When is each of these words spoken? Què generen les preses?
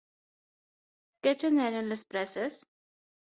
Què 1.27 1.33
generen 1.43 1.91
les 1.93 2.03
preses? 2.15 2.59